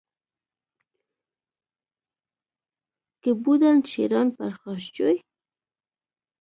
که 3.23 3.31
بودند 3.43 3.85
شیران 3.91 4.27
پرخاشجوی 4.35 5.17